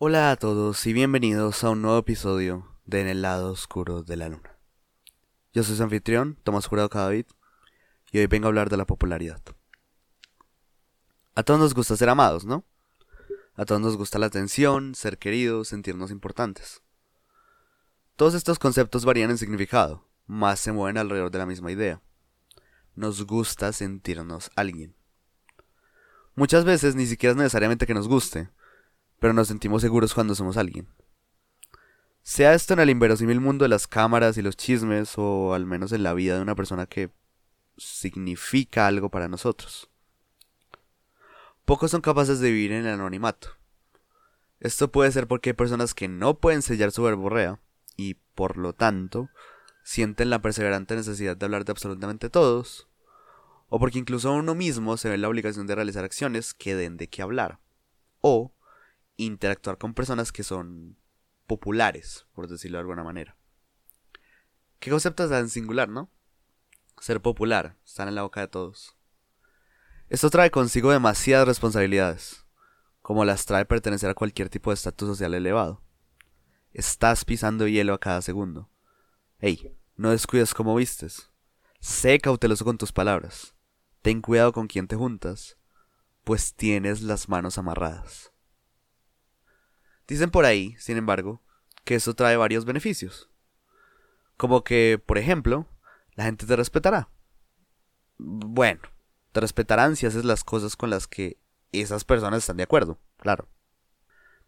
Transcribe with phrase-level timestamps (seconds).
[0.00, 4.14] Hola a todos y bienvenidos a un nuevo episodio de En el lado oscuro de
[4.14, 4.56] la luna.
[5.52, 7.26] Yo soy su anfitrión, Tomás Jurado Cadavid,
[8.12, 9.42] y hoy vengo a hablar de la popularidad.
[11.34, 12.64] A todos nos gusta ser amados, ¿no?
[13.56, 16.80] A todos nos gusta la atención, ser queridos, sentirnos importantes.
[18.14, 22.00] Todos estos conceptos varían en significado, más se mueven alrededor de la misma idea.
[22.94, 24.94] Nos gusta sentirnos alguien.
[26.36, 28.48] Muchas veces ni siquiera es necesariamente que nos guste,
[29.18, 30.88] pero nos sentimos seguros cuando somos alguien.
[32.22, 35.92] Sea esto en el inverosímil mundo de las cámaras y los chismes, o al menos
[35.92, 37.10] en la vida de una persona que
[37.76, 39.88] significa algo para nosotros.
[41.64, 43.56] Pocos son capaces de vivir en el anonimato.
[44.60, 47.60] Esto puede ser porque hay personas que no pueden sellar su verborrea
[47.96, 49.30] y, por lo tanto,
[49.84, 52.88] sienten la perseverante necesidad de hablar de absolutamente todos,
[53.68, 56.96] o porque incluso uno mismo se ve en la obligación de realizar acciones que den
[56.96, 57.60] de qué hablar,
[58.20, 58.52] o
[59.18, 60.96] interactuar con personas que son
[61.46, 63.36] populares, por decirlo de alguna manera.
[64.78, 66.10] ¿Qué concepto tan singular, no?
[67.00, 68.96] Ser popular, estar en la boca de todos.
[70.08, 72.46] Esto trae consigo demasiadas responsabilidades,
[73.02, 75.82] como las trae pertenecer a cualquier tipo de estatus social elevado.
[76.72, 78.70] Estás pisando hielo a cada segundo.
[79.40, 81.30] Ey, no descuides cómo vistes.
[81.80, 83.54] Sé cauteloso con tus palabras.
[84.00, 85.58] Ten cuidado con quien te juntas,
[86.24, 88.32] pues tienes las manos amarradas.
[90.08, 91.42] Dicen por ahí, sin embargo,
[91.84, 93.28] que eso trae varios beneficios.
[94.38, 95.68] Como que, por ejemplo,
[96.14, 97.10] la gente te respetará.
[98.16, 98.80] Bueno,
[99.32, 101.38] te respetarán si haces las cosas con las que
[101.72, 103.48] esas personas están de acuerdo, claro.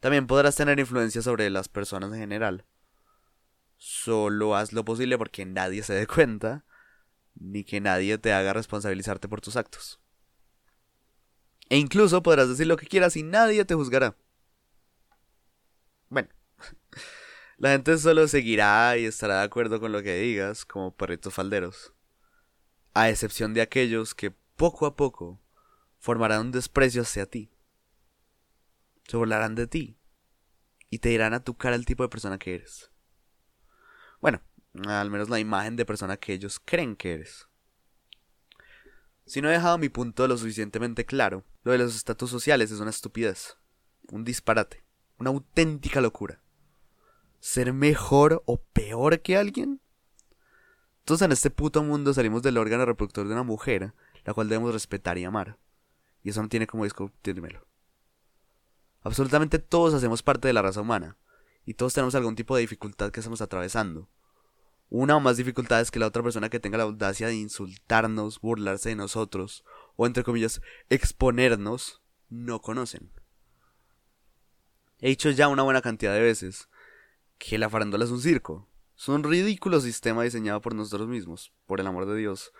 [0.00, 2.64] También podrás tener influencia sobre las personas en general.
[3.76, 6.64] Solo haz lo posible porque nadie se dé cuenta
[7.34, 10.00] ni que nadie te haga responsabilizarte por tus actos.
[11.68, 14.16] E incluso podrás decir lo que quieras y nadie te juzgará.
[16.10, 16.28] Bueno,
[17.56, 21.94] la gente solo seguirá y estará de acuerdo con lo que digas, como perritos falderos.
[22.92, 25.40] A excepción de aquellos que poco a poco
[25.98, 27.50] formarán un desprecio hacia ti.
[29.06, 29.96] Se burlarán de ti
[30.90, 32.90] y te dirán a tu cara el tipo de persona que eres.
[34.20, 34.42] Bueno,
[34.86, 37.46] al menos la imagen de persona que ellos creen que eres.
[39.26, 42.80] Si no he dejado mi punto lo suficientemente claro, lo de los estatus sociales es
[42.80, 43.56] una estupidez,
[44.10, 44.84] un disparate,
[45.20, 46.40] una auténtica locura.
[47.38, 49.80] ¿Ser mejor o peor que alguien?
[51.04, 53.92] Todos en este puto mundo salimos del órgano reproductor de una mujer,
[54.24, 55.58] la cual debemos respetar y amar.
[56.22, 57.66] Y eso no tiene como discutírmelo.
[59.02, 61.16] Absolutamente todos hacemos parte de la raza humana,
[61.64, 64.08] y todos tenemos algún tipo de dificultad que estamos atravesando,
[64.88, 68.88] una o más dificultades que la otra persona que tenga la audacia de insultarnos, burlarse
[68.90, 69.64] de nosotros,
[69.96, 73.10] o entre comillas, exponernos, no conocen.
[75.00, 76.68] He dicho ya una buena cantidad de veces
[77.38, 78.68] que la farándula es un circo.
[78.96, 82.52] Es un ridículo sistema diseñado por nosotros mismos, por el amor de Dios,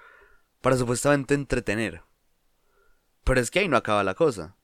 [0.62, 2.02] para supuestamente entretener.
[3.24, 4.56] Pero es que ahí no acaba la cosa.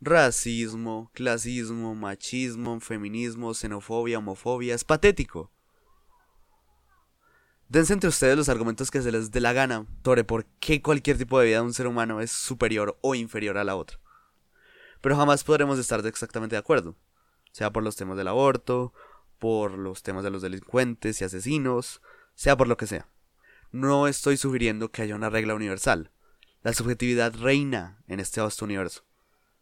[0.00, 5.52] Racismo, clasismo, machismo, feminismo, xenofobia, homofobia, es patético.
[7.68, 11.18] Dense entre ustedes los argumentos que se les dé la gana sobre por qué cualquier
[11.18, 14.00] tipo de vida de un ser humano es superior o inferior a la otra.
[15.00, 16.96] Pero jamás podremos estar exactamente de acuerdo,
[17.52, 18.92] sea por los temas del aborto,
[19.38, 22.02] por los temas de los delincuentes y asesinos,
[22.34, 23.08] sea por lo que sea.
[23.70, 26.10] No estoy sugiriendo que haya una regla universal.
[26.62, 29.04] La subjetividad reina en este vasto universo.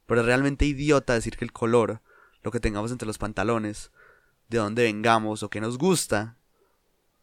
[0.07, 2.01] Pero es realmente idiota decir que el color,
[2.43, 3.91] lo que tengamos entre los pantalones,
[4.49, 6.37] de dónde vengamos o qué nos gusta,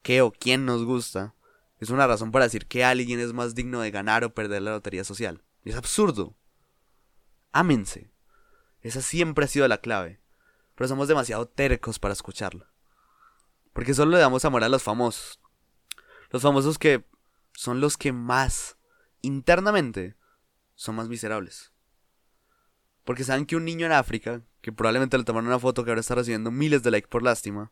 [0.02, 1.34] qué o quién nos gusta,
[1.80, 4.72] es una razón para decir que alguien es más digno de ganar o perder la
[4.72, 5.42] lotería social.
[5.66, 6.36] Es absurdo.
[7.54, 8.12] Ámense.
[8.82, 10.20] Esa siempre ha sido la clave.
[10.76, 12.70] Pero somos demasiado tercos para escucharla.
[13.72, 15.40] Porque solo le damos amor a los famosos.
[16.32, 17.06] Los famosos que
[17.54, 18.78] son los que más,
[19.22, 20.16] internamente,
[20.76, 21.72] son más miserables.
[23.06, 26.02] Porque saben que un niño en África, que probablemente le tomaron una foto que ahora
[26.02, 27.72] está recibiendo miles de likes por lástima,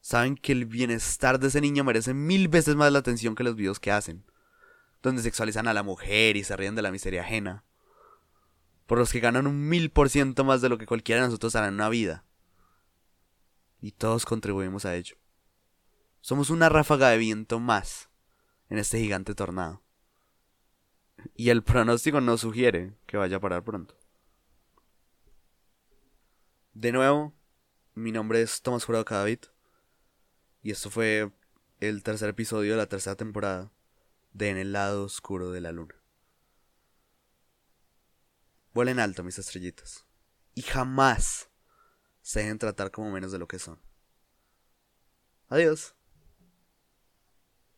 [0.00, 3.56] saben que el bienestar de ese niño merece mil veces más la atención que los
[3.56, 4.24] videos que hacen,
[5.02, 7.64] donde sexualizan a la mujer y se ríen de la miseria ajena,
[8.86, 11.54] por los que ganan un mil por ciento más de lo que cualquiera de nosotros
[11.56, 12.24] hará en una vida.
[13.80, 15.16] Y todos contribuimos a ello.
[16.20, 18.08] Somos una ráfaga de viento más
[18.68, 19.82] en este gigante tornado.
[21.34, 23.96] Y el pronóstico no sugiere que vaya a parar pronto.
[26.74, 27.34] De nuevo,
[27.94, 29.40] mi nombre es Tomás Jurado Cadavid.
[30.62, 31.30] Y esto fue
[31.80, 33.72] el tercer episodio de la tercera temporada
[34.32, 35.94] de En el lado oscuro de la luna.
[38.76, 40.04] Vuelen alto, mis estrellitas.
[40.54, 41.48] Y jamás,
[42.20, 43.80] se dejen tratar como menos de lo que son.
[45.48, 45.95] Adiós.